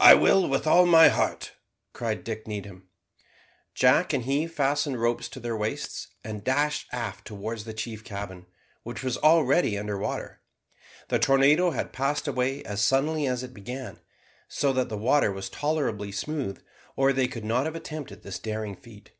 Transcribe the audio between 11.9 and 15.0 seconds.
passed away as suddenly as it began, so that the